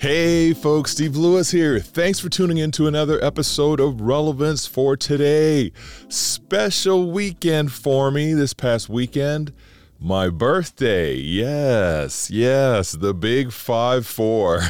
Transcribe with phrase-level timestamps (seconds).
[0.00, 1.80] Hey folks, Steve Lewis here.
[1.80, 5.72] Thanks for tuning in to another episode of Relevance for Today.
[6.08, 9.52] Special weekend for me this past weekend.
[9.98, 11.14] My birthday.
[11.14, 14.60] Yes, yes, the big 5 4.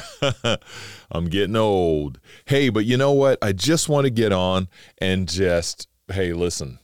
[1.10, 2.20] I'm getting old.
[2.46, 3.38] Hey, but you know what?
[3.42, 4.66] I just want to get on
[4.96, 6.78] and just, hey, listen,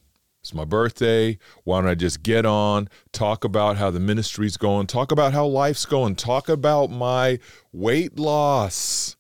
[0.44, 1.38] it's my birthday.
[1.62, 5.46] Why don't I just get on, talk about how the ministry's going, talk about how
[5.46, 7.38] life's going, talk about my
[7.72, 9.16] weight loss.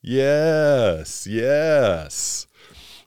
[0.00, 2.46] Yes, yes.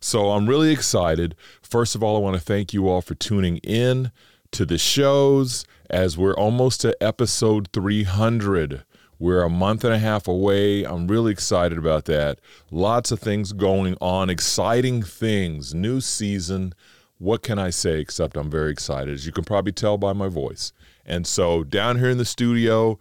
[0.02, 1.34] So I'm really excited.
[1.62, 4.12] First of all, I want to thank you all for tuning in
[4.52, 8.84] to the shows as we're almost to episode 300.
[9.18, 10.84] We're a month and a half away.
[10.84, 12.40] I'm really excited about that.
[12.70, 16.74] Lots of things going on, exciting things, new season
[17.22, 20.28] what can I say except I'm very excited, as you can probably tell by my
[20.28, 20.74] voice.
[21.06, 22.98] And so, down here in the studio,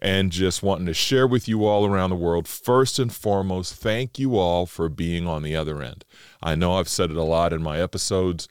[0.00, 4.16] and just wanting to share with you all around the world, first and foremost, thank
[4.16, 6.04] you all for being on the other end.
[6.40, 8.48] I know I've said it a lot in my episodes,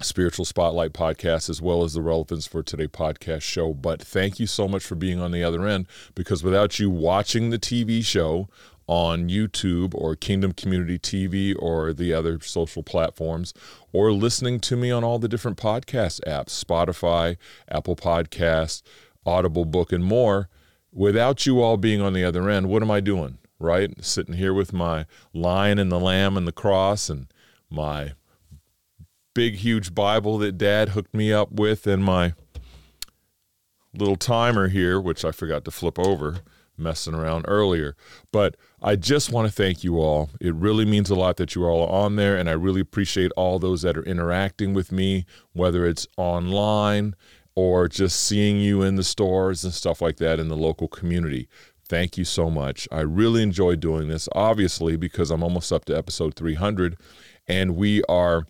[0.00, 3.74] Spiritual Spotlight podcast, as well as the Relevance for Today podcast show.
[3.74, 7.50] But thank you so much for being on the other end because without you watching
[7.50, 8.48] the TV show,
[8.92, 13.54] on YouTube or Kingdom Community TV or the other social platforms,
[13.90, 17.38] or listening to me on all the different podcast apps Spotify,
[17.70, 18.82] Apple Podcasts,
[19.24, 20.50] Audible Book, and more.
[20.92, 23.38] Without you all being on the other end, what am I doing?
[23.58, 23.90] Right?
[24.04, 27.32] Sitting here with my lion and the lamb and the cross and
[27.70, 28.12] my
[29.34, 32.34] big, huge Bible that dad hooked me up with and my
[33.94, 36.40] little timer here, which I forgot to flip over
[36.82, 37.96] messing around earlier.
[38.32, 40.30] But I just want to thank you all.
[40.40, 43.32] It really means a lot that you are all on there, and I really appreciate
[43.36, 47.14] all those that are interacting with me, whether it's online
[47.54, 51.48] or just seeing you in the stores and stuff like that in the local community.
[51.88, 52.88] Thank you so much.
[52.90, 56.96] I really enjoy doing this, obviously, because I'm almost up to episode 300,
[57.46, 58.46] and we are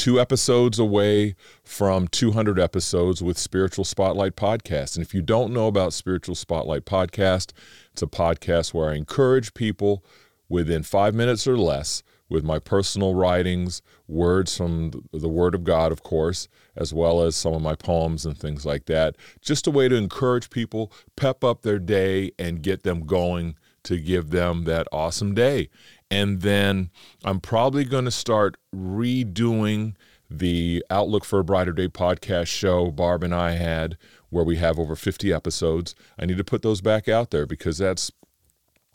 [0.00, 4.96] two episodes away from 200 episodes with Spiritual Spotlight Podcast.
[4.96, 7.52] And if you don't know about Spiritual Spotlight Podcast,
[7.92, 10.02] it's a podcast where I encourage people
[10.48, 15.92] within five minutes or less with my personal writings, words from the Word of God,
[15.92, 19.16] of course, as well as some of my poems and things like that.
[19.42, 23.98] Just a way to encourage people, pep up their day, and get them going to
[23.98, 25.68] give them that awesome day.
[26.10, 26.90] And then
[27.24, 29.94] I'm probably going to start redoing
[30.28, 33.96] the Outlook for a Brighter Day podcast show Barb and I had,
[34.30, 35.94] where we have over 50 episodes.
[36.18, 38.12] I need to put those back out there because that's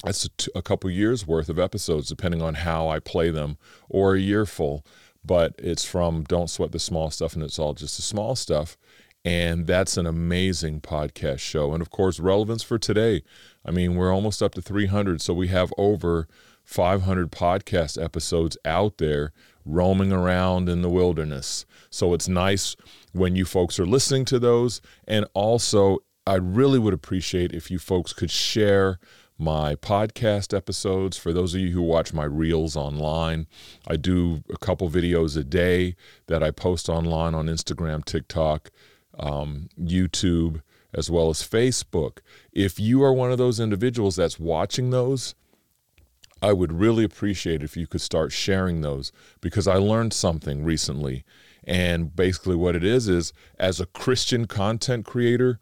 [0.04, 3.58] that's a, t- a couple years worth of episodes, depending on how I play them,
[3.90, 4.86] or a year full.
[5.24, 8.78] But it's from Don't Sweat the Small Stuff, and it's all just the small stuff.
[9.24, 11.74] And that's an amazing podcast show.
[11.74, 13.24] And of course, relevance for today.
[13.66, 16.28] I mean, we're almost up to 300, so we have over
[16.66, 19.32] 500 podcast episodes out there
[19.66, 21.66] roaming around in the wilderness.
[21.90, 22.76] So it's nice
[23.14, 24.82] when you folks are listening to those.
[25.08, 29.00] And also, I really would appreciate if you folks could share
[29.38, 31.18] my podcast episodes.
[31.18, 33.48] For those of you who watch my reels online,
[33.88, 35.96] I do a couple videos a day
[36.28, 38.72] that I post online on Instagram, TikTok,
[39.20, 40.62] um, YouTube,
[40.94, 42.20] as well as Facebook.
[42.52, 45.36] If you are one of those individuals that's watching those,
[46.42, 51.24] I would really appreciate if you could start sharing those because I learned something recently.
[51.64, 55.60] And basically, what it is is as a Christian content creator,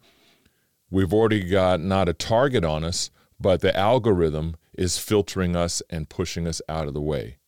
[0.90, 3.10] we've already got not a target on us,
[3.40, 7.38] but the algorithm is filtering us and pushing us out of the way.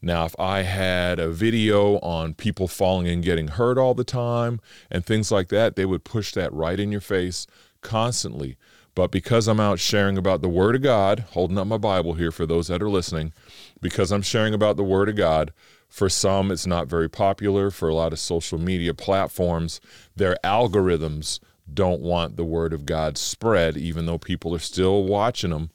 [0.00, 4.60] Now, if I had a video on people falling and getting hurt all the time
[4.90, 7.46] and things like that, they would push that right in your face
[7.82, 8.56] constantly.
[8.94, 12.30] But because I'm out sharing about the Word of God, holding up my Bible here
[12.30, 13.32] for those that are listening,
[13.80, 15.52] because I'm sharing about the Word of God,
[15.88, 17.70] for some it's not very popular.
[17.70, 19.80] For a lot of social media platforms,
[20.14, 21.40] their algorithms
[21.72, 25.70] don't want the Word of God spread, even though people are still watching them.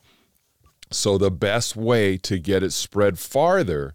[0.90, 3.94] So the best way to get it spread farther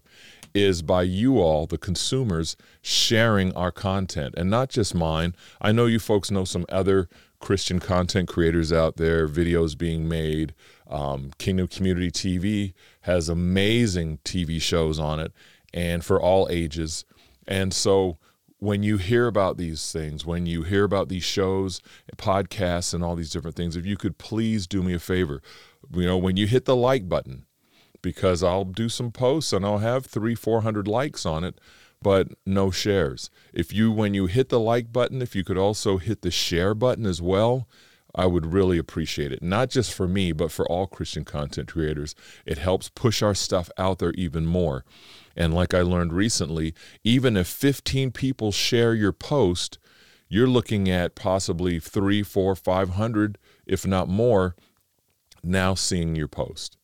[0.54, 5.34] is by you all, the consumers, sharing our content and not just mine.
[5.60, 7.08] I know you folks know some other
[7.44, 10.54] Christian content creators out there, videos being made.
[10.88, 15.30] Um, Kingdom Community TV has amazing TV shows on it
[15.74, 17.04] and for all ages.
[17.46, 18.16] And so
[18.60, 21.82] when you hear about these things, when you hear about these shows,
[22.16, 25.42] podcasts, and all these different things, if you could please do me a favor,
[25.92, 27.44] you know, when you hit the like button,
[28.00, 31.60] because I'll do some posts and I'll have three, 400 likes on it,
[32.04, 33.30] but no shares.
[33.54, 36.74] If you, when you hit the like button, if you could also hit the share
[36.74, 37.66] button as well,
[38.14, 39.42] I would really appreciate it.
[39.42, 42.14] Not just for me, but for all Christian content creators.
[42.44, 44.84] It helps push our stuff out there even more.
[45.34, 49.78] And like I learned recently, even if 15 people share your post,
[50.28, 54.54] you're looking at possibly three, four, 500, if not more,
[55.42, 56.76] now seeing your post.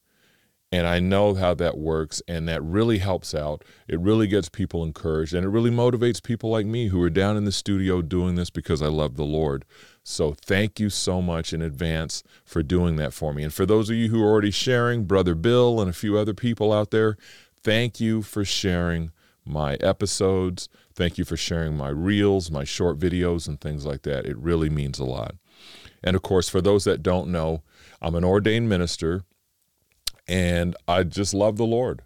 [0.72, 3.64] And I know how that works, and that really helps out.
[3.88, 7.36] It really gets people encouraged, and it really motivates people like me who are down
[7.36, 9.64] in the studio doing this because I love the Lord.
[10.04, 13.42] So thank you so much in advance for doing that for me.
[13.42, 16.34] And for those of you who are already sharing, Brother Bill and a few other
[16.34, 17.16] people out there,
[17.64, 19.10] thank you for sharing
[19.44, 20.68] my episodes.
[20.94, 24.24] Thank you for sharing my reels, my short videos, and things like that.
[24.24, 25.34] It really means a lot.
[26.02, 27.62] And of course, for those that don't know,
[28.00, 29.24] I'm an ordained minister
[30.26, 32.02] and I just love the Lord.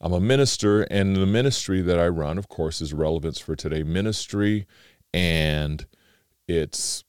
[0.00, 3.82] I'm a minister, and the ministry that I run, of course, is Relevance for Today
[3.82, 4.66] Ministry,
[5.12, 5.84] and
[6.48, 7.04] it's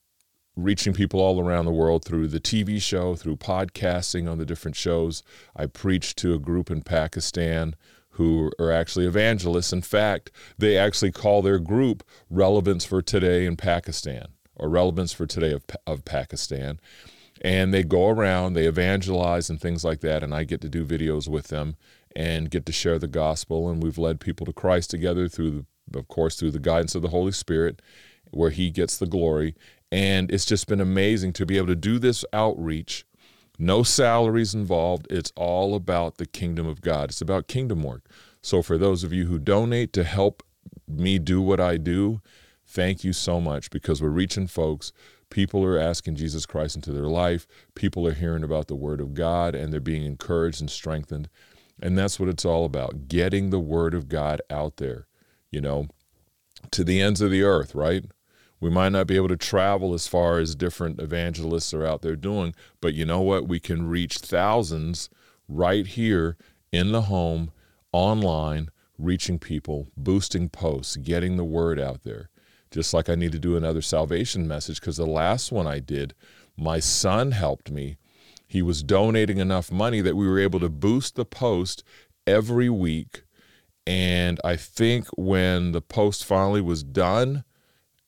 [0.58, 4.76] reaching people all around the world through the TV show, through podcasting on the different
[4.76, 5.24] shows.
[5.56, 7.76] I preach to a group in Pakistan
[8.12, 9.72] who are actually evangelists.
[9.72, 15.26] In fact, they actually call their group Relevance for Today in Pakistan or Relevance for
[15.26, 16.80] Today of, of Pakistan
[17.42, 20.86] and they go around, they evangelize and things like that, and I get to do
[20.86, 21.76] videos with them
[22.16, 23.68] and get to share the gospel.
[23.68, 27.02] And we've led people to Christ together through, the, of course, through the guidance of
[27.02, 27.82] the Holy Spirit,
[28.30, 29.56] where He gets the glory.
[29.92, 33.06] And it's just been amazing to be able to do this outreach.
[33.58, 35.08] No salaries involved.
[35.10, 37.10] It's all about the kingdom of God.
[37.10, 38.06] It's about kingdom work.
[38.42, 40.44] So, for those of you who donate to help
[40.88, 42.22] me do what I do,
[42.66, 44.92] thank you so much because we're reaching folks
[45.32, 47.48] People are asking Jesus Christ into their life.
[47.74, 51.30] People are hearing about the Word of God and they're being encouraged and strengthened.
[51.82, 55.08] And that's what it's all about getting the Word of God out there,
[55.50, 55.88] you know,
[56.70, 58.06] to the ends of the earth, right?
[58.60, 62.16] We might not be able to travel as far as different evangelists are out there
[62.16, 63.48] doing, but you know what?
[63.48, 65.10] We can reach thousands
[65.48, 66.38] right here
[66.72, 67.52] in the home,
[67.92, 68.70] online,
[69.00, 72.30] reaching people, boosting posts, getting the word out there
[72.72, 76.14] just like I need to do another salvation message because the last one I did,
[76.58, 77.98] my son helped me.
[78.48, 81.84] He was donating enough money that we were able to boost the post
[82.26, 83.24] every week.
[83.86, 87.44] And I think when the post finally was done,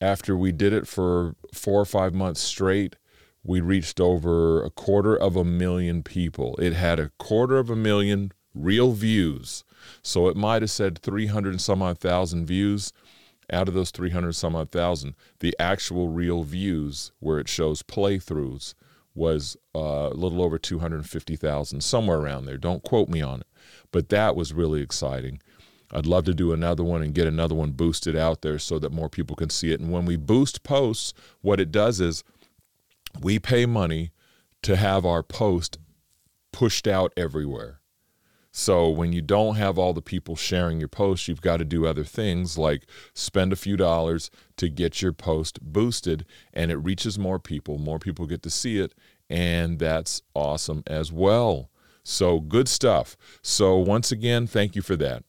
[0.00, 2.96] after we did it for four or five months straight,
[3.42, 6.56] we reached over a quarter of a million people.
[6.56, 9.64] It had a quarter of a million real views.
[10.02, 12.92] So it might have said 300 and some odd thousand views
[13.54, 18.74] out of those 300 some odd thousand, the actual real views where it shows playthroughs
[19.14, 22.58] was uh, a little over 250,000, somewhere around there.
[22.58, 23.46] Don't quote me on it.
[23.92, 25.40] But that was really exciting.
[25.92, 28.90] I'd love to do another one and get another one boosted out there so that
[28.90, 29.80] more people can see it.
[29.80, 32.24] And when we boost posts, what it does is
[33.20, 34.10] we pay money
[34.62, 35.78] to have our post
[36.52, 37.80] pushed out everywhere.
[38.56, 41.86] So when you don't have all the people sharing your post, you've got to do
[41.86, 47.18] other things like spend a few dollars to get your post boosted and it reaches
[47.18, 47.78] more people.
[47.78, 48.94] More people get to see it,
[49.28, 51.68] and that's awesome as well.
[52.04, 53.16] So good stuff.
[53.42, 55.24] So once again, thank you for that.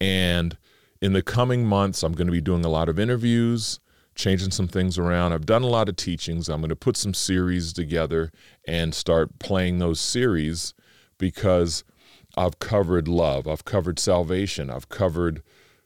[0.00, 0.58] And
[1.00, 3.78] in the coming months, I'm going to be doing a lot of interviews,
[4.16, 5.32] changing some things around.
[5.32, 6.48] I've done a lot of teachings.
[6.48, 8.32] I'm going to put some series together
[8.66, 10.74] and start playing those series
[11.16, 11.84] because
[12.36, 15.42] I've covered love, I've covered salvation, I've covered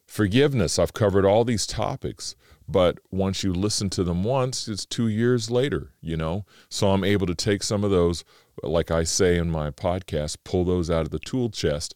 [0.06, 2.34] forgiveness, I've covered all these topics.
[2.66, 6.44] But once you listen to them once, it's two years later, you know?
[6.68, 8.24] So I'm able to take some of those,
[8.62, 11.94] like I say in my podcast, pull those out of the tool chest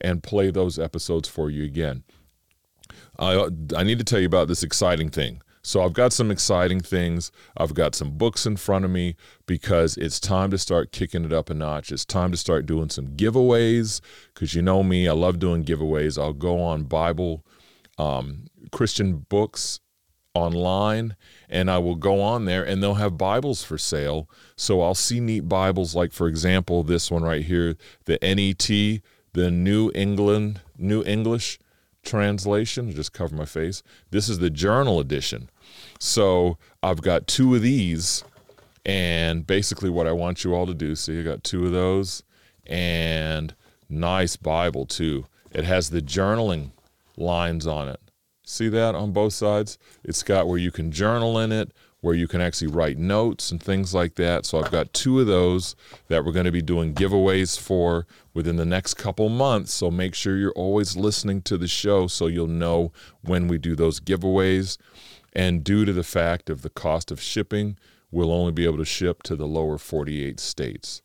[0.00, 2.02] and play those episodes for you again.
[3.18, 5.42] I, I need to tell you about this exciting thing.
[5.66, 7.32] So I've got some exciting things.
[7.56, 11.32] I've got some books in front of me because it's time to start kicking it
[11.32, 11.90] up a notch.
[11.90, 14.00] It's time to start doing some giveaways
[14.32, 16.22] because you know me, I love doing giveaways.
[16.22, 17.44] I'll go on Bible,
[17.98, 19.80] um, Christian books
[20.34, 21.16] online
[21.48, 24.30] and I will go on there and they'll have Bibles for sale.
[24.54, 29.50] So I'll see neat Bibles like for example this one right here, the NET, the
[29.50, 31.58] New England New English
[32.04, 33.82] translation, just cover my face.
[34.10, 35.50] This is the journal edition.
[35.98, 38.24] So I've got two of these
[38.86, 42.22] And basically, what I want you all to do see, I got two of those,
[42.64, 43.52] and
[43.88, 45.26] nice Bible too.
[45.50, 46.70] It has the journaling
[47.16, 47.98] lines on it.
[48.44, 49.76] See that on both sides?
[50.04, 51.72] It's got where you can journal in it,
[52.06, 54.46] where you can actually write notes and things like that.
[54.46, 55.74] So I've got two of those
[56.06, 59.72] that we're going to be doing giveaways for within the next couple months.
[59.72, 63.74] So make sure you're always listening to the show so you'll know when we do
[63.74, 64.78] those giveaways.
[65.32, 67.76] And due to the fact of the cost of shipping,
[68.12, 71.02] we'll only be able to ship to the lower 48 states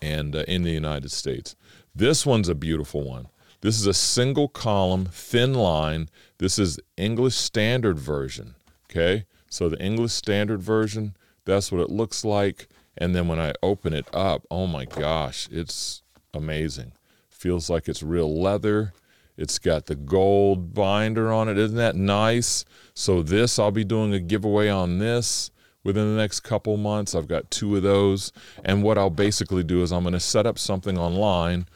[0.00, 1.56] and uh, in the United States.
[1.92, 3.26] This one's a beautiful one.
[3.62, 6.08] This is a single column, thin line.
[6.38, 8.54] This is English Standard Version.
[8.88, 9.24] Okay.
[9.56, 12.68] So the English Standard Version, that's what it looks like.
[12.98, 16.02] And then when I open it up, oh my gosh, it's
[16.34, 16.92] amazing.
[17.30, 18.92] Feels like it's real leather.
[19.38, 21.56] It's got the gold binder on it.
[21.56, 22.66] Isn't that nice?
[22.92, 25.50] So this, I'll be doing a giveaway on this
[25.82, 27.14] within the next couple months.
[27.14, 28.32] I've got two of those.
[28.62, 31.66] And what I'll basically do is I'm going to set up something online.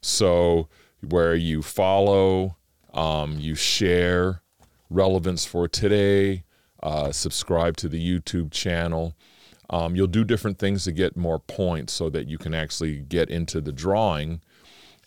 [0.00, 0.68] So
[1.06, 2.56] where you follow,
[2.94, 4.40] um, you share
[4.88, 6.44] relevance for today,
[6.86, 9.16] uh, subscribe to the YouTube channel.
[9.68, 13.28] Um, you'll do different things to get more points so that you can actually get
[13.28, 14.40] into the drawing.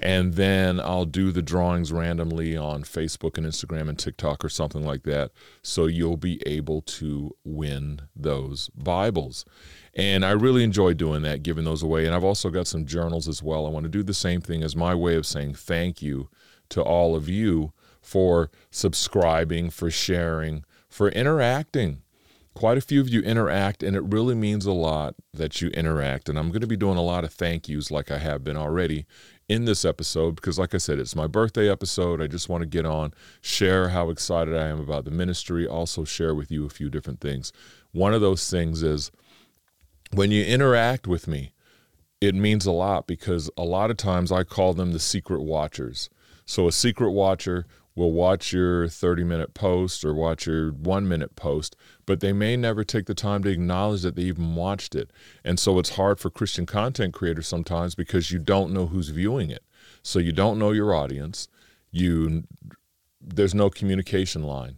[0.02, 4.86] And then I'll do the drawings randomly on Facebook and Instagram and TikTok or something
[4.86, 5.32] like that.
[5.62, 9.46] So you'll be able to win those Bibles.
[9.94, 12.06] And I really enjoy doing that, giving those away.
[12.06, 13.66] And I've also got some journals as well.
[13.66, 16.28] I want to do the same thing as my way of saying thank you
[16.70, 17.72] to all of you
[18.02, 22.02] for subscribing, for sharing, for interacting.
[22.56, 26.28] Quite a few of you interact, and it really means a lot that you interact.
[26.28, 28.58] And I'm going to be doing a lot of thank yous like I have been
[28.58, 29.06] already
[29.48, 32.22] in this episode because, like I said, it's my birthday episode.
[32.22, 36.04] I just want to get on, share how excited I am about the ministry, also
[36.04, 37.54] share with you a few different things.
[37.92, 39.12] One of those things is
[40.12, 41.54] when you interact with me,
[42.22, 46.10] it means a lot because a lot of times I call them the secret watchers.
[46.46, 47.66] So a secret watcher
[48.00, 51.76] will watch your 30 minute post or watch your one minute post,
[52.06, 55.12] but they may never take the time to acknowledge that they even watched it.
[55.44, 59.52] And so it's hard for Christian content creators sometimes because you don't know who's viewing
[59.52, 59.64] it.
[60.02, 61.50] So you don't know your audience.
[61.92, 62.46] You
[63.22, 64.78] there's no communication line.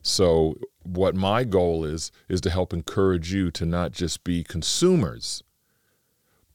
[0.00, 5.42] So what my goal is is to help encourage you to not just be consumers,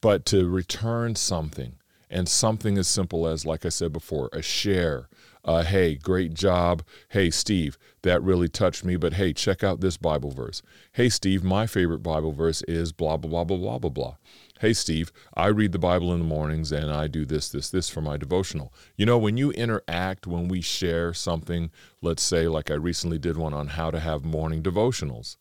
[0.00, 1.74] but to return something.
[2.12, 5.08] And something as simple as, like I said before, a share.
[5.44, 6.82] Uh, hey, great job.
[7.08, 10.62] Hey, Steve, that really touched me, but hey, check out this Bible verse.
[10.92, 14.16] Hey, Steve, my favorite Bible verse is blah, blah, blah, blah, blah, blah, blah.
[14.60, 17.88] Hey, Steve, I read the Bible in the mornings and I do this, this, this
[17.88, 18.72] for my devotional.
[18.96, 21.70] You know, when you interact, when we share something,
[22.02, 25.36] let's say, like I recently did one on how to have morning devotionals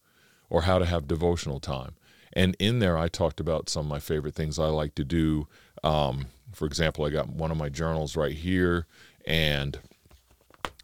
[0.50, 1.96] or how to have devotional time.
[2.32, 5.48] And in there, I talked about some of my favorite things I like to do.
[5.84, 8.86] Um, for example, I got one of my journals right here,
[9.26, 9.80] and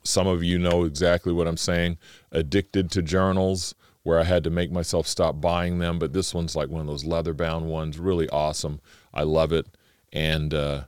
[0.05, 1.97] some of you know exactly what I'm saying.
[2.31, 5.97] Addicted to journals where I had to make myself stop buying them.
[5.97, 8.79] But this one's like one of those leather bound ones, really awesome.
[9.13, 9.65] I love it.
[10.13, 10.83] And uh,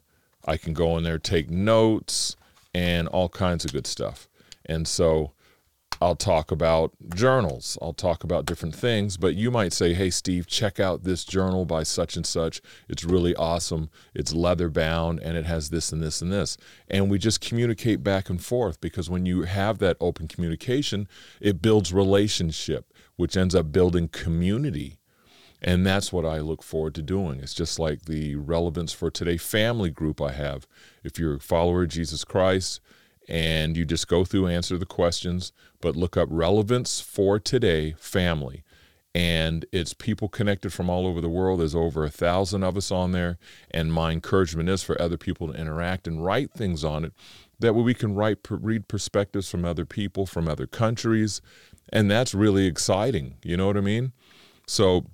[0.45, 2.35] I can go in there, take notes,
[2.73, 4.29] and all kinds of good stuff.
[4.65, 5.31] And so
[5.99, 7.77] I'll talk about journals.
[7.81, 11.65] I'll talk about different things, but you might say, hey, Steve, check out this journal
[11.65, 12.61] by such and such.
[12.87, 13.89] It's really awesome.
[14.13, 16.55] It's leather bound and it has this and this and this.
[16.87, 21.07] And we just communicate back and forth because when you have that open communication,
[21.41, 24.97] it builds relationship which ends up building community.
[25.61, 27.39] And that's what I look forward to doing.
[27.39, 30.67] It's just like the relevance for today family group I have.
[31.03, 32.79] If you're a follower of Jesus Christ
[33.27, 38.63] and you just go through, answer the questions, but look up relevance for today family.
[39.15, 41.59] And it's people connected from all over the world.
[41.59, 43.39] There's over a thousand of us on there.
[43.71, 47.13] And my encouragement is for other people to interact and write things on it
[47.59, 51.41] that way we can write, read perspectives from other people, from other countries,
[51.91, 53.37] and that's really exciting.
[53.43, 54.13] You know what I mean?
[54.67, 55.05] So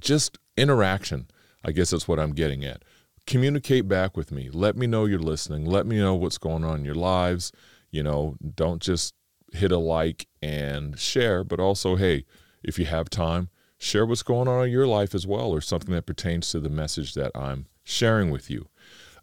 [0.00, 1.28] just interaction.
[1.64, 2.82] I guess that's what I'm getting at.
[3.28, 4.48] Communicate back with me.
[4.50, 5.66] Let me know you're listening.
[5.66, 7.52] Let me know what's going on in your lives.
[7.90, 9.12] You know, don't just
[9.52, 12.24] hit a like and share, but also, hey,
[12.64, 15.94] if you have time, share what's going on in your life as well or something
[15.94, 18.66] that pertains to the message that I'm sharing with you.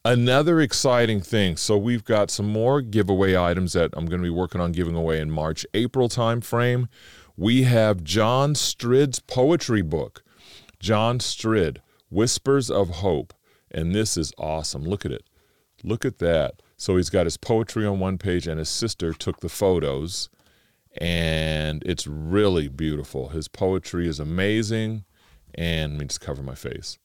[0.03, 1.57] Another exciting thing.
[1.57, 4.95] So we've got some more giveaway items that I'm going to be working on giving
[4.95, 6.89] away in March, April time frame.
[7.35, 10.23] We have John Strid's poetry book.
[10.79, 11.81] John Strid,
[12.11, 13.33] Whispers of Hope.
[13.75, 14.83] And this is awesome.
[14.83, 15.25] Look at it.
[15.83, 16.61] Look at that.
[16.77, 20.29] So he's got his poetry on one page, and his sister took the photos.
[20.97, 23.29] and it's really beautiful.
[23.29, 25.03] His poetry is amazing,
[25.53, 26.97] and let me just cover my face.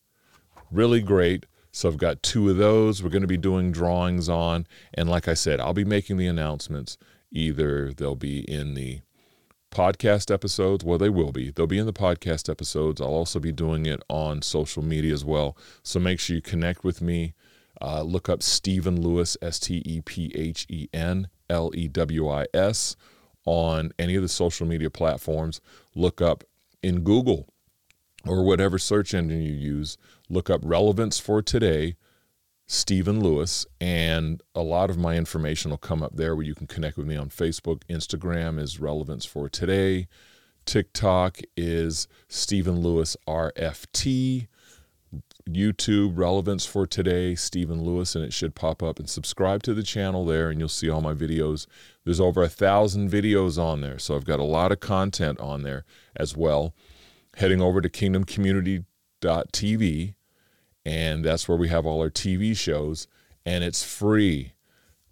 [0.71, 1.47] Really great.
[1.73, 4.67] So I've got two of those we're going to be doing drawings on.
[4.95, 6.99] And like I said, I'll be making the announcements.
[7.33, 9.01] Either they'll be in the
[9.71, 10.85] podcast episodes.
[10.85, 11.51] Well, they will be.
[11.51, 13.01] They'll be in the podcast episodes.
[13.01, 15.57] I'll also be doing it on social media as well.
[15.83, 17.35] So make sure you connect with me.
[17.81, 22.29] Uh, look up Stephen Lewis, S T E P H E N L E W
[22.29, 22.97] I S,
[23.47, 25.61] on any of the social media platforms.
[25.95, 26.45] Look up
[26.83, 27.49] in Google
[28.27, 29.97] or whatever search engine you use.
[30.29, 31.97] Look up Relevance for Today,
[32.73, 36.69] Stephen Lewis, and a lot of my information will come up there where you can
[36.69, 37.83] connect with me on Facebook.
[37.91, 40.07] Instagram is Relevance for Today.
[40.67, 44.47] TikTok is Stephen Lewis RFT.
[45.49, 49.01] YouTube Relevance for Today, Stephen Lewis, and it should pop up.
[49.01, 51.67] And subscribe to the channel there, and you'll see all my videos.
[52.05, 55.65] There's over a thousand videos on there, so I've got a lot of content on
[55.65, 55.85] there
[56.15, 56.73] as well.
[57.35, 60.15] Heading over to kingdomcommunity.tv,
[60.85, 63.07] and that's where we have all our TV shows,
[63.45, 64.53] and it's free.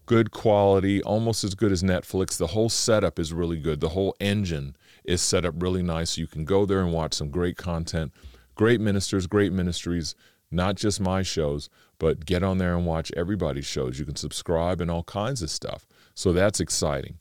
[0.06, 2.38] Good quality, almost as good as Netflix.
[2.38, 3.80] The whole setup is really good.
[3.80, 6.12] The whole engine is set up really nice.
[6.12, 8.12] So you can go there and watch some great content
[8.58, 10.14] great ministers, great ministries,
[10.50, 13.98] not just my shows, but get on there and watch everybody's shows.
[13.98, 15.86] You can subscribe and all kinds of stuff.
[16.14, 17.18] So that's exciting.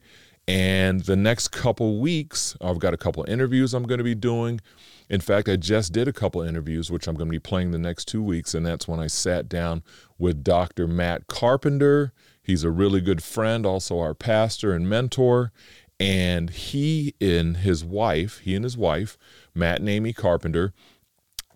[0.48, 4.62] And the next couple weeks, I've got a couple interviews I'm going to be doing.
[5.10, 7.78] In fact, I just did a couple interviews, which I'm going to be playing the
[7.78, 8.54] next two weeks.
[8.54, 9.84] And that's when I sat down
[10.18, 10.88] with Dr.
[10.88, 12.14] Matt Carpenter.
[12.42, 15.52] He's a really good friend, also our pastor and mentor.
[16.00, 19.18] And he and his wife, he and his wife,
[19.54, 20.74] Matt and Amy Carpenter,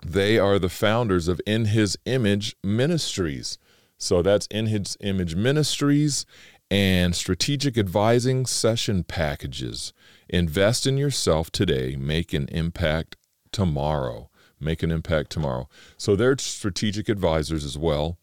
[0.03, 3.57] they are the founders of In His Image Ministries.
[3.97, 6.25] So that's In His Image Ministries
[6.71, 9.91] and strategic advising session packages.
[10.29, 13.17] Invest in yourself today, make an impact
[13.51, 14.29] tomorrow.
[14.57, 15.67] Make an impact tomorrow.
[15.97, 18.17] So they're strategic advisors as well.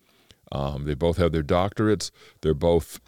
[0.50, 2.10] Um, they both have their doctorates.
[2.40, 3.00] They're both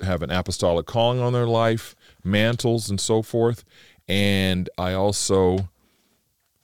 [0.00, 3.62] have an apostolic calling on their life, mantles, and so forth.
[4.08, 5.68] And I also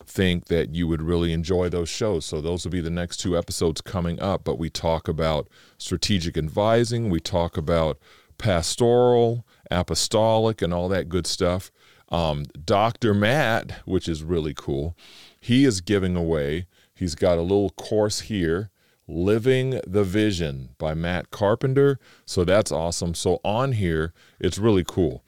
[0.08, 2.24] think that you would really enjoy those shows.
[2.24, 4.42] So those will be the next two episodes coming up.
[4.42, 7.98] But we talk about strategic advising, we talk about
[8.38, 11.70] pastoral, apostolic, and all that good stuff.
[12.10, 13.12] Um, Dr.
[13.12, 14.96] Matt, which is really cool,
[15.40, 18.70] he is giving away, he's got a little course here.
[19.10, 21.98] Living the Vision by Matt Carpenter.
[22.26, 23.14] So that's awesome.
[23.14, 25.24] So on here, it's really cool.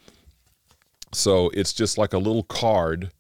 [1.13, 3.11] So it's just like a little card,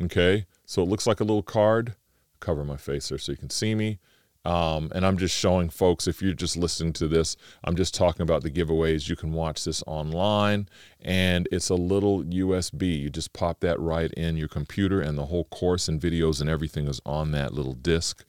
[0.00, 0.44] okay?
[0.66, 1.94] So it looks like a little card.
[2.38, 3.98] Cover my face there so you can see me.
[4.44, 8.22] Um, and I'm just showing folks, if you're just listening to this, I'm just talking
[8.22, 9.08] about the giveaways.
[9.08, 10.68] You can watch this online,
[11.00, 13.00] and it's a little USB.
[13.00, 16.48] You just pop that right in your computer, and the whole course and videos and
[16.48, 18.24] everything is on that little disk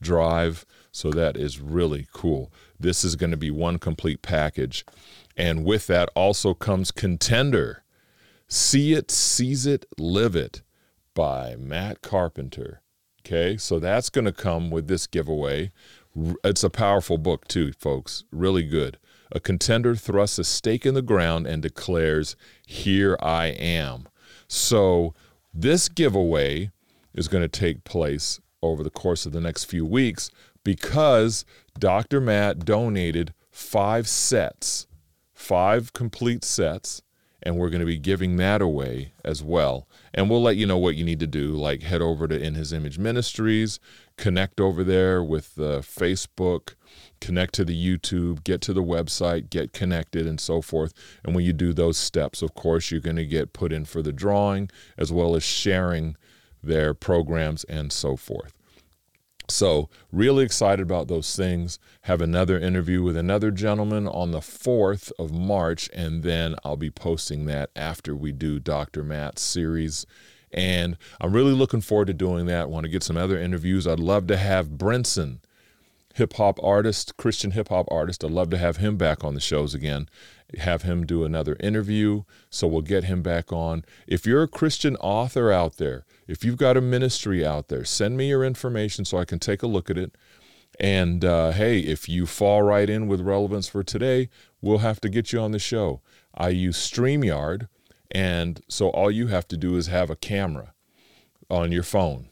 [0.00, 0.66] drive.
[0.92, 2.52] So that is really cool.
[2.78, 4.84] This is going to be one complete package.
[5.36, 7.82] And with that also comes Contender.
[8.46, 10.62] See it, seize it, live it
[11.14, 12.82] by Matt Carpenter.
[13.26, 15.72] Okay, so that's going to come with this giveaway.
[16.44, 18.24] It's a powerful book, too, folks.
[18.30, 18.98] Really good.
[19.32, 24.08] A contender thrusts a stake in the ground and declares, Here I am.
[24.46, 25.14] So,
[25.54, 26.70] this giveaway
[27.14, 30.30] is going to take place over the course of the next few weeks
[30.62, 31.46] because
[31.78, 32.20] Dr.
[32.20, 34.86] Matt donated five sets,
[35.32, 37.00] five complete sets,
[37.44, 39.86] and we're going to be giving that away as well.
[40.14, 42.54] And we'll let you know what you need to do like head over to in
[42.54, 43.78] his image ministries
[44.16, 46.74] connect over there with the facebook
[47.20, 50.94] connect to the youtube get to the website get connected and so forth.
[51.24, 54.02] And when you do those steps of course you're going to get put in for
[54.02, 56.16] the drawing as well as sharing
[56.62, 58.54] their programs and so forth
[59.48, 61.78] so, really excited about those things.
[62.02, 66.90] Have another interview with another gentleman on the 4th of March, and then I'll be
[66.90, 69.02] posting that after we do Dr.
[69.02, 70.06] Matt's series.
[70.50, 72.70] And I'm really looking forward to doing that.
[72.70, 73.86] Want to get some other interviews.
[73.86, 75.40] I'd love to have Brenson,
[76.14, 78.24] hip hop artist, Christian hip hop artist.
[78.24, 80.08] I'd love to have him back on the shows again,
[80.58, 82.22] have him do another interview.
[82.48, 83.84] So we'll get him back on.
[84.06, 88.16] If you're a Christian author out there, if you've got a ministry out there, send
[88.16, 90.16] me your information so I can take a look at it.
[90.80, 94.28] And uh, hey, if you fall right in with relevance for today,
[94.60, 96.00] we'll have to get you on the show.
[96.34, 97.68] I use StreamYard,
[98.10, 100.74] and so all you have to do is have a camera
[101.48, 102.28] on your phone.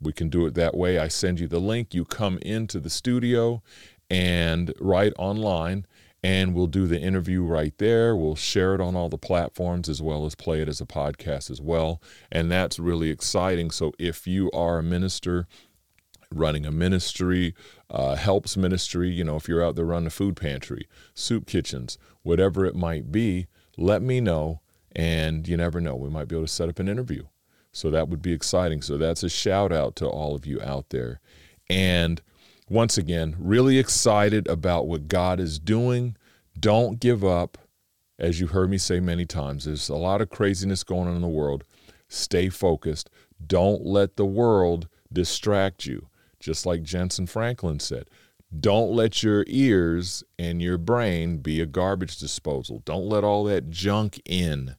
[0.00, 0.98] We can do it that way.
[0.98, 1.94] I send you the link.
[1.94, 3.62] You come into the studio
[4.10, 5.86] and right online,
[6.26, 8.16] and we'll do the interview right there.
[8.16, 11.52] We'll share it on all the platforms as well as play it as a podcast
[11.52, 12.02] as well.
[12.32, 13.70] And that's really exciting.
[13.70, 15.46] So if you are a minister,
[16.34, 17.54] running a ministry,
[17.88, 21.96] uh, helps ministry, you know, if you're out there running a food pantry, soup kitchens,
[22.24, 23.46] whatever it might be,
[23.78, 24.60] let me know.
[24.96, 27.22] And you never know, we might be able to set up an interview.
[27.70, 28.82] So that would be exciting.
[28.82, 31.20] So that's a shout out to all of you out there.
[31.70, 32.20] And
[32.68, 36.16] once again, really excited about what God is doing.
[36.58, 37.58] Don't give up.
[38.18, 41.22] As you heard me say many times, there's a lot of craziness going on in
[41.22, 41.64] the world.
[42.08, 43.10] Stay focused.
[43.44, 46.08] Don't let the world distract you.
[46.40, 48.08] Just like Jentezen Franklin said,
[48.58, 52.80] don't let your ears and your brain be a garbage disposal.
[52.84, 54.76] Don't let all that junk in.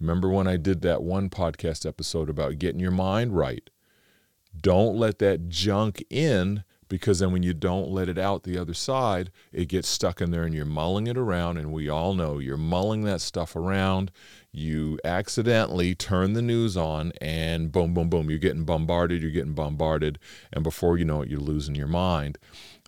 [0.00, 3.68] Remember when I did that one podcast episode about getting your mind right?
[4.60, 8.74] Don't let that junk in because then when you don't let it out the other
[8.74, 11.56] side, it gets stuck in there and you're mulling it around.
[11.56, 14.10] And we all know you're mulling that stuff around.
[14.52, 19.54] You accidentally turn the news on and boom, boom, boom, you're getting bombarded, you're getting
[19.54, 20.18] bombarded.
[20.52, 22.38] And before you know it, you're losing your mind.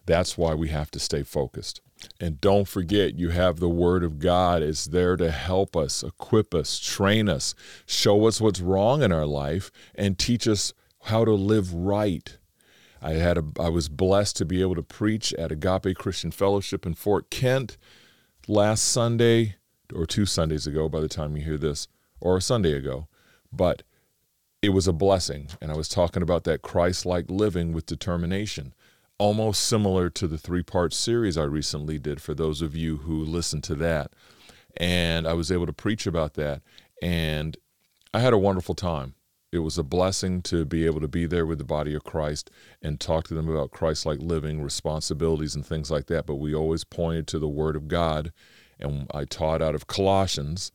[0.07, 1.81] That's why we have to stay focused.
[2.21, 6.55] And don't forget, you have the Word of God is there to help us, equip
[6.55, 7.55] us, train us,
[7.87, 12.39] show us what's wrong in our life, and teach us how to live right
[13.01, 16.85] I had a, I was blessed to be able to preach at Agape Christian Fellowship
[16.85, 17.77] in Fort Kent
[18.47, 19.57] last Sunday
[19.95, 21.89] or two Sundays ago by the time you hear this
[22.21, 23.09] or a Sunday ago.
[23.53, 23.83] But
[24.61, 28.75] it was a blessing and I was talking about that Christ-like living with determination.
[29.19, 33.65] Almost similar to the three-part series I recently did for those of you who listened
[33.65, 34.13] to that.
[34.77, 36.63] And I was able to preach about that
[37.01, 37.57] and
[38.13, 39.15] I had a wonderful time
[39.51, 42.51] it was a blessing to be able to be there with the body of Christ
[42.83, 46.27] and talk to them about Christ like living, responsibilities, and things like that.
[46.27, 48.33] But we always pointed to the Word of God.
[48.79, 50.71] And I taught out of Colossians,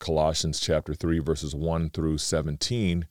[0.00, 3.06] Colossians chapter 3, verses 1 through 17,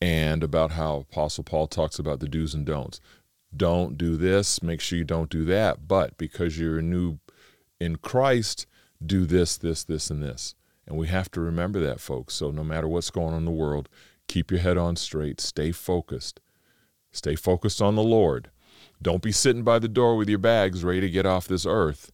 [0.00, 3.00] and about how Apostle Paul talks about the do's and don'ts.
[3.54, 5.88] Don't do this, make sure you don't do that.
[5.88, 7.18] But because you're new
[7.80, 8.66] in Christ,
[9.04, 10.54] do this, this, this, and this.
[10.86, 12.34] And we have to remember that, folks.
[12.34, 13.88] So no matter what's going on in the world,
[14.28, 15.40] Keep your head on straight.
[15.40, 16.40] Stay focused.
[17.12, 18.50] Stay focused on the Lord.
[19.00, 22.12] Don't be sitting by the door with your bags ready to get off this earth.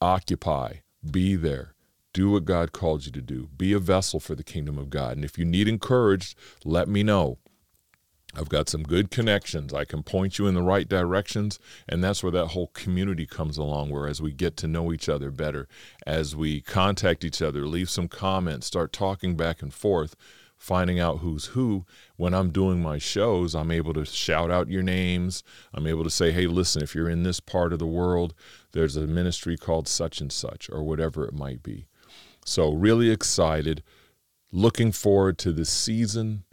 [0.00, 0.74] Occupy.
[1.08, 1.74] Be there.
[2.12, 3.48] Do what God called you to do.
[3.56, 5.16] Be a vessel for the kingdom of God.
[5.16, 7.38] And if you need encouraged, let me know.
[8.34, 9.74] I've got some good connections.
[9.74, 11.58] I can point you in the right directions.
[11.88, 15.08] And that's where that whole community comes along, where as we get to know each
[15.08, 15.68] other better,
[16.06, 20.16] as we contact each other, leave some comments, start talking back and forth,
[20.62, 21.84] finding out who's who.
[22.14, 25.42] When I'm doing my shows, I'm able to shout out your names.
[25.74, 28.32] I'm able to say, hey, listen, if you're in this part of the world,
[28.70, 31.86] there's a ministry called such and such, or whatever it might be.
[32.44, 33.82] So, really excited.
[34.52, 36.44] Looking forward to this season.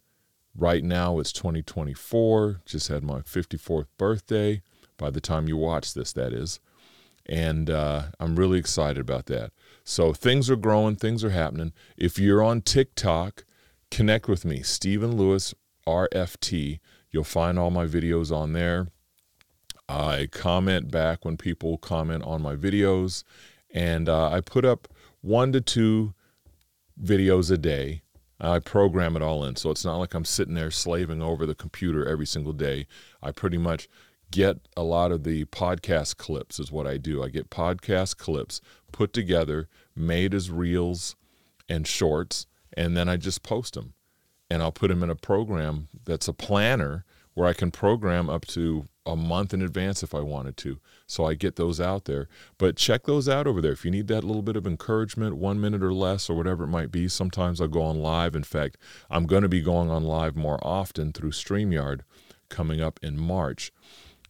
[0.57, 2.61] Right now, it's 2024.
[2.65, 4.63] Just had my 54th birthday.
[4.97, 6.59] By the time you watch this, that is.
[7.27, 9.51] And uh, I'm really excited about that.
[9.83, 11.73] So, things are growing, things are happening.
[11.95, 13.45] If you're on TikTok,
[13.91, 15.53] connect with me, Stephen Lewis
[15.87, 16.79] RFT.
[17.11, 18.87] You'll find all my videos on there.
[19.87, 23.23] I comment back when people comment on my videos,
[23.73, 24.87] and uh, I put up
[25.21, 26.13] one to two
[27.01, 28.03] videos a day.
[28.39, 31.55] I program it all in, so it's not like I'm sitting there slaving over the
[31.55, 32.87] computer every single day.
[33.21, 33.89] I pretty much
[34.31, 37.23] get a lot of the podcast clips, is what I do.
[37.23, 41.15] I get podcast clips put together, made as reels
[41.67, 43.93] and shorts, and then I just post them.
[44.49, 47.05] And I'll put them in a program that's a planner
[47.35, 50.79] where I can program up to a month in advance if I wanted to.
[51.07, 52.27] So I get those out there.
[52.57, 53.71] But check those out over there.
[53.71, 56.69] If you need that little bit of encouragement, one minute or less, or whatever it
[56.69, 58.35] might be, sometimes I'll go on live.
[58.35, 58.77] In fact,
[59.09, 62.01] I'm going to be going on live more often through StreamYard
[62.49, 63.71] coming up in March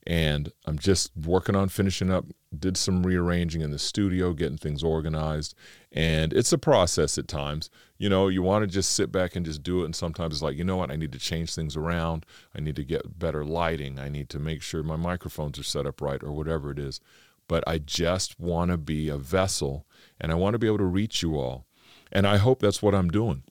[0.09, 2.25] and I'm just working on finishing up.
[2.57, 5.53] Did some rearranging in the studio, getting things organized,
[5.91, 7.69] and it's a process at times.
[7.99, 10.41] You know, you want to just sit back and just do it, and sometimes it's
[10.41, 12.25] like, you know what, I need to change things around.
[12.55, 13.99] I need to get better lighting.
[13.99, 17.01] I need to make sure my microphones are set up right, or whatever it is.
[17.47, 19.85] But I just want to be a vessel,
[20.19, 21.65] and I want to be able to reach you all,
[22.11, 23.43] and I hope that's what I'm doing.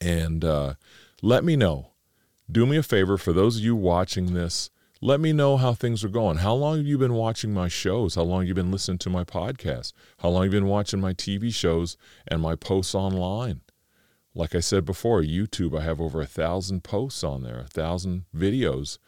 [0.00, 0.74] And uh,
[1.20, 1.88] let me know.
[2.50, 6.04] Do me a favor for those of you watching this let me know how things
[6.04, 6.38] are going.
[6.38, 8.14] How long have you been watching my shows?
[8.14, 9.92] How long have you been listening to my podcast?
[10.18, 13.60] How long have you been watching my TV shows and my posts online?
[14.34, 18.24] Like I said before, YouTube, I have over a thousand posts on there, a thousand
[18.34, 18.98] videos,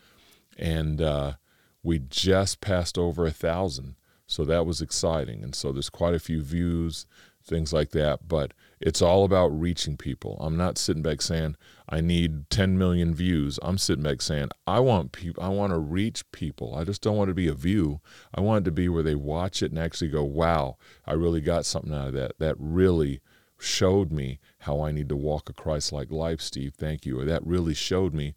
[0.57, 1.35] and uh,
[1.83, 3.97] we just passed over a thousand.
[4.27, 5.43] So that was exciting.
[5.43, 7.07] And so there's quite a few views,
[7.49, 8.29] things like that.
[8.29, 10.37] But it's all about reaching people.
[10.41, 11.57] I'm not sitting back saying
[11.89, 13.59] I need 10 million views.
[13.63, 15.43] I'm sitting back saying I want people.
[15.43, 16.75] I want to reach people.
[16.77, 18.01] I just don't want to be a view.
[18.35, 21.41] I want it to be where they watch it and actually go, "Wow, I really
[21.41, 22.39] got something out of that.
[22.39, 23.21] That really
[23.59, 26.75] showed me how I need to walk a Christ-like life, Steve.
[26.77, 28.35] Thank you." Or that really showed me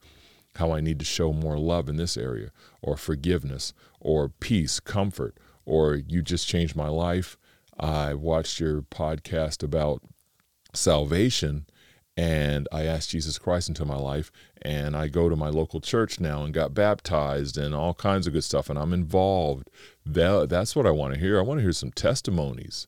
[0.55, 5.37] how I need to show more love in this area, or forgiveness, or peace, comfort,
[5.65, 7.37] or you just changed my life.
[7.81, 10.03] I watched your podcast about
[10.73, 11.65] salvation
[12.15, 16.19] and I asked Jesus Christ into my life and I go to my local church
[16.19, 19.69] now and got baptized and all kinds of good stuff and I'm involved.
[20.05, 21.39] That, that's what I want to hear.
[21.39, 22.87] I want to hear some testimonies.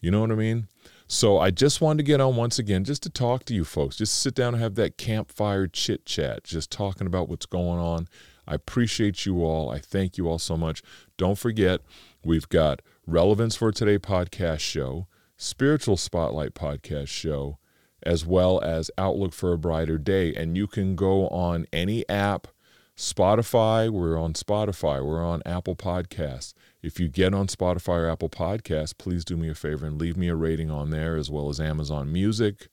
[0.00, 0.68] You know what I mean?
[1.06, 3.96] So I just wanted to get on once again just to talk to you folks.
[3.96, 8.08] Just sit down and have that campfire chit chat, just talking about what's going on.
[8.46, 9.70] I appreciate you all.
[9.70, 10.82] I thank you all so much.
[11.16, 11.80] Don't forget,
[12.22, 15.06] we've got Relevance for Today podcast show.
[15.36, 17.58] Spiritual Spotlight podcast show,
[18.02, 20.34] as well as Outlook for a Brighter Day.
[20.34, 22.48] And you can go on any app,
[22.96, 26.54] Spotify, we're on Spotify, we're on Apple Podcasts.
[26.82, 30.16] If you get on Spotify or Apple Podcasts, please do me a favor and leave
[30.16, 32.68] me a rating on there, as well as Amazon Music.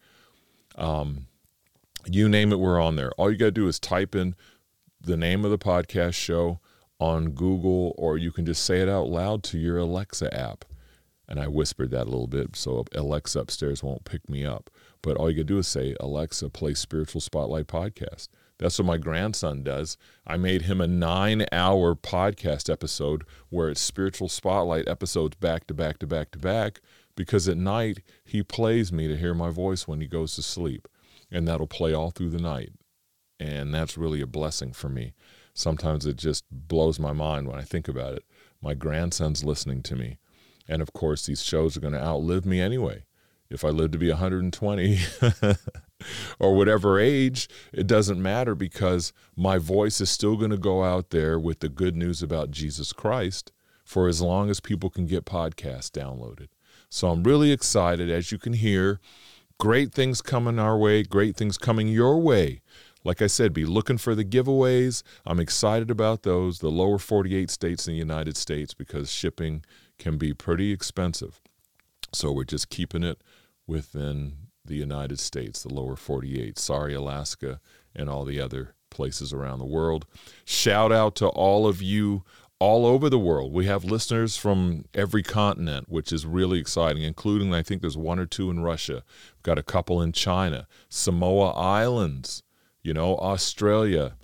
[0.76, 1.28] Um,
[2.06, 3.12] you name it, we're on there.
[3.18, 4.36] All you got to do is type in
[5.02, 6.62] the name of the podcast show
[7.02, 10.64] on Google, or you can just say it out loud to your Alexa app
[11.32, 14.70] and I whispered that a little bit so Alexa upstairs won't pick me up.
[15.02, 18.28] But all you can do is say, Alexa, play Spiritual Spotlight podcast.
[18.60, 19.96] That's what my grandson does.
[20.28, 25.74] I made him a nine hour podcast episode where it's Spiritual Spotlight episodes back to
[25.74, 26.82] back to back to back
[27.16, 30.86] because at night he plays me to hear my voice when he goes to sleep.
[31.32, 32.74] And that'll play all through the night.
[33.40, 35.14] And that's really a blessing for me.
[35.54, 38.26] Sometimes it just blows my mind when I think about it.
[38.62, 40.18] My grandson's listening to me
[40.72, 43.04] and of course, these shows are going to outlive me anyway.
[43.50, 45.00] If I live to be 120
[46.40, 51.10] or whatever age, it doesn't matter because my voice is still going to go out
[51.10, 53.52] there with the good news about Jesus Christ
[53.84, 56.48] for as long as people can get podcasts downloaded.
[56.90, 59.02] So I'm really excited, as you can hear.
[59.60, 62.62] Great things coming our way, great things coming your way.
[63.04, 65.04] Like I said, be looking for the giveaways.
[65.26, 69.64] I'm excited about those, the lower 48 states in the United States, because shipping
[69.98, 71.42] can be pretty expensive.
[72.14, 73.22] So we're just keeping it
[73.68, 74.34] within
[74.66, 76.60] the United States, the lower 48.
[76.60, 77.60] Sorry, Alaska,
[77.96, 80.06] and all the other places around the world.
[80.46, 82.24] Shout out to all of you
[82.60, 83.52] all over the world.
[83.52, 88.20] We have listeners from every continent, which is really exciting, including, I think there's one
[88.20, 89.04] or two in Russia.
[89.36, 92.44] We've got a couple in China, Samoa Islands,
[92.84, 94.16] you know, Australia,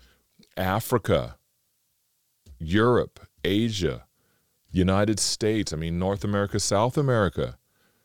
[0.55, 1.37] Africa,
[2.59, 4.05] Europe, Asia,
[4.69, 7.57] United States, I mean, North America, South America.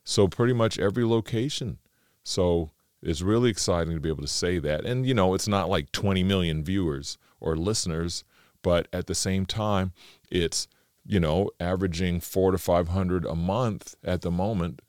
[0.04, 1.78] So, pretty much every location.
[2.24, 2.70] So,
[3.02, 4.84] it's really exciting to be able to say that.
[4.84, 8.24] And, you know, it's not like 20 million viewers or listeners,
[8.62, 9.92] but at the same time,
[10.30, 10.68] it's,
[11.04, 14.82] you know, averaging four to 500 a month at the moment,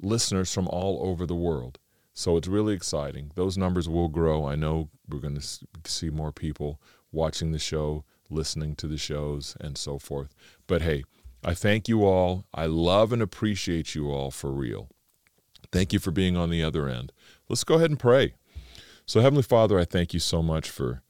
[0.00, 1.78] listeners from all over the world.
[2.18, 3.30] So it's really exciting.
[3.34, 4.46] Those numbers will grow.
[4.46, 6.80] I know we're going to see more people
[7.12, 10.34] watching the show, listening to the shows, and so forth.
[10.66, 11.04] But hey,
[11.44, 12.46] I thank you all.
[12.54, 14.88] I love and appreciate you all for real.
[15.70, 17.12] Thank you for being on the other end.
[17.50, 18.32] Let's go ahead and pray.
[19.04, 21.02] So, Heavenly Father, I thank you so much for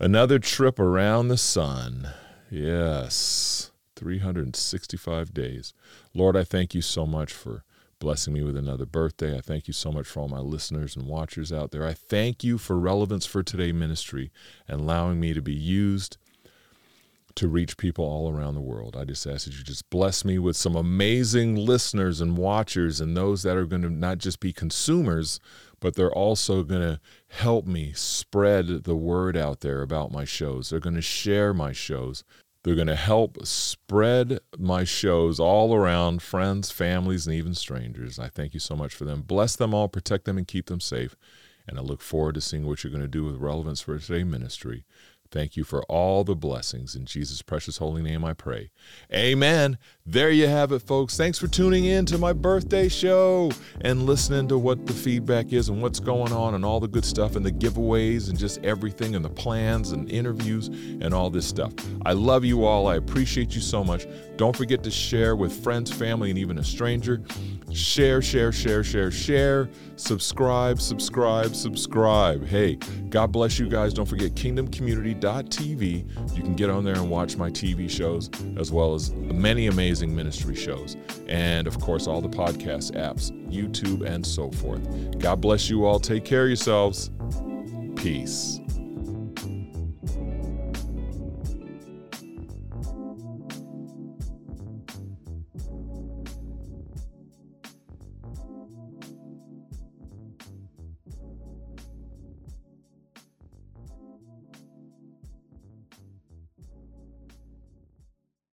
[0.00, 2.08] another trip around the sun.
[2.50, 5.72] Yes, 365 days.
[6.12, 7.62] Lord, I thank you so much for
[8.00, 9.36] blessing me with another birthday.
[9.36, 11.86] I thank you so much for all my listeners and watchers out there.
[11.86, 14.32] I thank you for Relevance for Today ministry
[14.66, 16.16] and allowing me to be used
[17.36, 18.96] to reach people all around the world.
[18.96, 23.16] I just ask that you just bless me with some amazing listeners and watchers and
[23.16, 25.38] those that are going to not just be consumers,
[25.78, 30.70] but they're also going to help me spread the word out there about my shows.
[30.70, 32.24] They're going to share my shows.
[32.62, 38.18] They're going to help spread my shows all around friends, families, and even strangers.
[38.18, 39.22] I thank you so much for them.
[39.22, 41.16] Bless them all, protect them, and keep them safe.
[41.66, 44.24] And I look forward to seeing what you're going to do with Relevance for Today
[44.24, 44.84] Ministry.
[45.30, 46.96] Thank you for all the blessings.
[46.96, 48.72] In Jesus' precious holy name, I pray.
[49.14, 49.78] Amen.
[50.10, 51.16] There you have it, folks.
[51.16, 55.68] Thanks for tuning in to my birthday show and listening to what the feedback is
[55.68, 59.14] and what's going on and all the good stuff and the giveaways and just everything
[59.14, 61.72] and the plans and interviews and all this stuff.
[62.04, 62.88] I love you all.
[62.88, 64.04] I appreciate you so much.
[64.36, 67.22] Don't forget to share with friends, family, and even a stranger.
[67.72, 69.68] Share, share, share, share, share.
[69.94, 72.44] Subscribe, subscribe, subscribe.
[72.46, 72.76] Hey,
[73.10, 73.92] God bless you guys.
[73.92, 76.36] Don't forget kingdomcommunity.tv.
[76.36, 79.68] You can get on there and watch my TV shows as well as many
[80.00, 80.96] amazing ministry shows.
[81.28, 85.18] And of course, all the podcast apps, YouTube, and so forth.
[85.18, 85.98] God bless you all.
[85.98, 87.10] Take care of yourselves.
[87.96, 88.59] Peace.